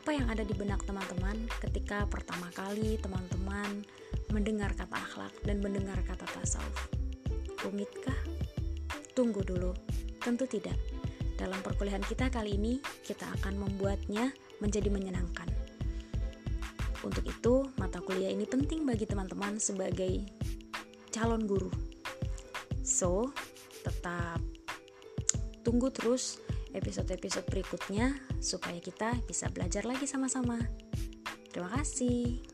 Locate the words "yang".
0.16-0.32